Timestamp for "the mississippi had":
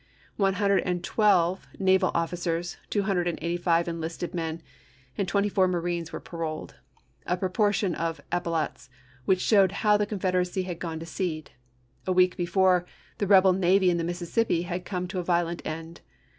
13.97-14.85